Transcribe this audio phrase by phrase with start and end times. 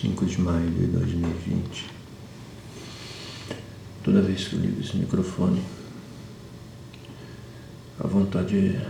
[0.00, 1.86] 5 de maio de 2020.
[4.02, 5.62] Toda vez que eu ligo esse microfone,
[8.02, 8.86] a vontade é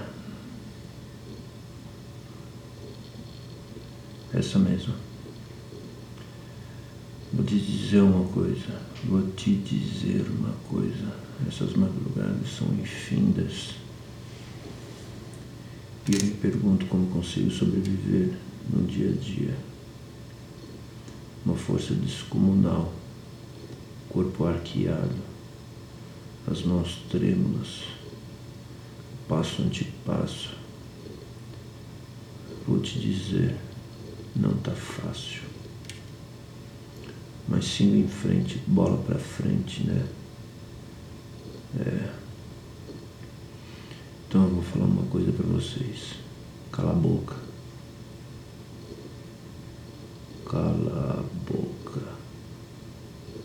[4.33, 4.95] essa mesma.
[7.33, 11.13] Vou te dizer uma coisa, vou te dizer uma coisa.
[11.49, 13.75] Essas madrugadas são infindas.
[16.09, 18.33] E eu me pergunto como consigo sobreviver
[18.73, 19.70] no dia a dia.
[21.45, 22.93] Uma força descomunal,
[24.09, 25.17] corpo arqueado,
[26.51, 27.85] as mãos trêmulas,
[29.29, 30.55] passo ante passo.
[32.67, 33.57] Vou te dizer,
[34.37, 35.43] não tá fácil.
[37.49, 40.07] Mas sigo em frente, bola pra frente, né?
[41.81, 42.15] É.
[44.29, 46.15] Então eu vou falar uma coisa para vocês.
[46.71, 47.35] Cala a boca.
[50.49, 52.01] Cala a boca.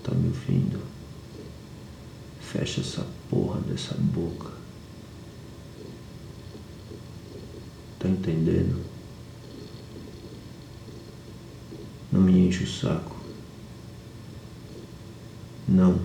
[0.03, 0.79] Tá me ouvindo?
[2.55, 4.49] Fecha essa porra dessa boca.
[7.99, 8.81] Tá entendendo?
[12.09, 13.17] Não me enche o saco.
[15.67, 15.99] Não.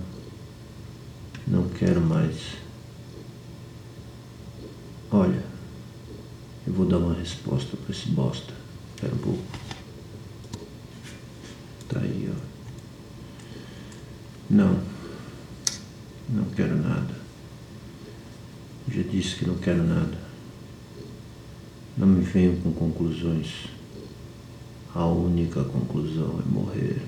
[1.47, 2.57] Não quero mais.
[5.13, 5.45] Olha,
[6.67, 8.53] eu vou dar uma resposta para esse bosta.
[8.97, 9.45] Espera um pouco.
[11.89, 12.41] Tá aí, ó.
[14.51, 14.90] Não.
[16.33, 17.13] Não quero nada.
[18.89, 20.17] Já disse que não quero nada.
[21.99, 23.67] Não me venham com conclusões.
[24.95, 27.03] A única conclusão é morrer.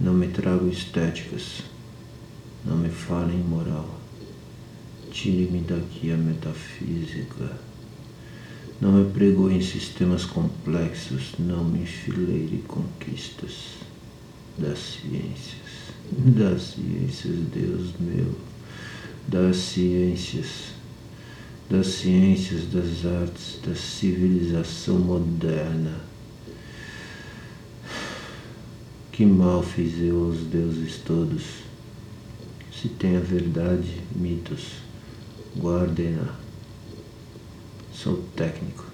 [0.00, 1.62] Não me tragam estéticas.
[2.64, 3.88] Não me falem em moral.
[5.12, 7.58] Tire-me daqui a metafísica.
[8.80, 13.76] Não me pregou em sistemas complexos, não me enfileire conquistas
[14.58, 15.61] das ciências.
[16.24, 18.32] Das ciências, Deus meu.
[19.26, 20.72] Das ciências.
[21.68, 26.00] Das ciências, das artes, da civilização moderna.
[29.10, 31.42] Que mal fiz eu aos deuses todos.
[32.72, 34.74] Se tem a verdade, mitos
[35.58, 36.36] guardem-na.
[37.92, 38.84] Sou técnico,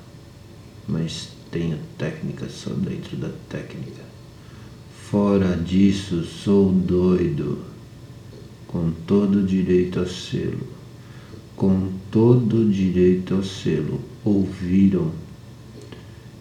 [0.88, 4.07] mas tenho técnica só dentro da técnica.
[5.10, 7.60] Fora disso, sou doido,
[8.66, 10.66] com todo direito a selo,
[11.56, 14.02] com todo direito a selo.
[14.22, 15.10] Ouviram?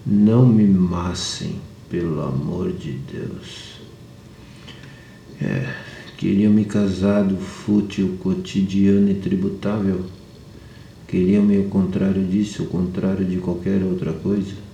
[0.05, 3.79] Não me massem, pelo amor de Deus.
[5.41, 5.73] É,
[6.17, 10.03] Queriam-me casado, fútil, cotidiano e tributável?
[11.07, 14.66] Queriam-me o contrário disso, o contrário de qualquer outra coisa?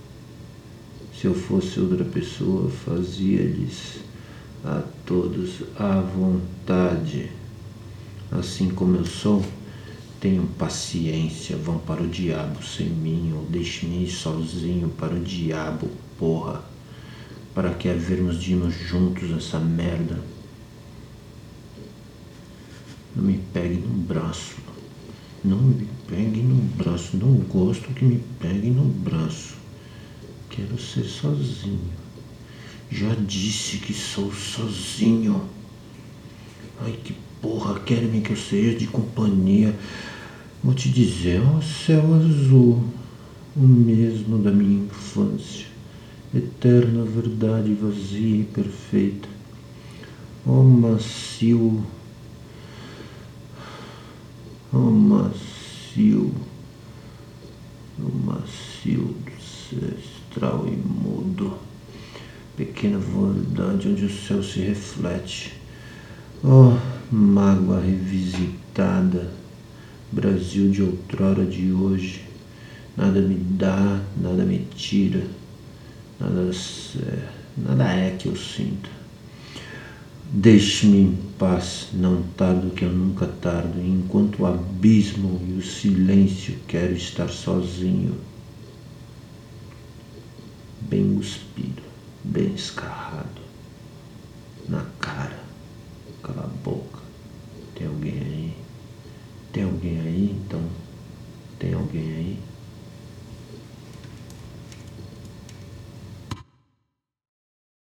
[1.24, 4.00] Se eu fosse outra pessoa, fazia-lhes
[4.62, 7.30] a todos à vontade.
[8.30, 9.42] Assim como eu sou,
[10.20, 15.88] tenham paciência, vão para o diabo sem mim, ou deixem-me ir sozinho para o diabo,
[16.18, 16.62] porra.
[17.54, 20.20] Para que havermos de irmos juntos essa merda?
[23.16, 24.56] Não me pegue no braço.
[25.42, 27.16] Não me pegue no braço.
[27.16, 29.63] Não gosto que me pegue no braço.
[30.50, 31.92] Quero ser sozinho.
[32.90, 35.42] Já disse que sou sozinho.
[36.80, 39.74] Ai que porra, querem que eu seja de companhia.
[40.62, 42.84] Vou te dizer, ó céu azul,
[43.54, 45.66] o mesmo da minha infância,
[46.34, 49.28] eterna verdade vazia e perfeita.
[50.46, 51.84] Ó macio
[54.74, 56.34] o macio,
[57.96, 61.56] o macio ancestral e mudo,
[63.24, 65.52] onde o céu se reflete.
[66.42, 66.76] Oh,
[67.10, 69.30] mágoa revisitada,
[70.12, 72.22] Brasil de outrora de hoje,
[72.96, 75.24] nada me dá, nada me tira,
[76.20, 78.90] nada é, nada é que eu sinta.
[80.30, 86.56] Deixe-me em paz, não tardo que eu nunca tardo, enquanto o abismo e o silêncio
[86.66, 88.14] quero estar sozinho,
[90.80, 91.82] bem cuspido,
[92.24, 93.42] bem escarrado,
[94.68, 95.44] na cara.
[96.22, 97.00] Cala a boca.
[97.74, 98.56] Tem alguém aí?
[99.52, 100.00] Tem alguém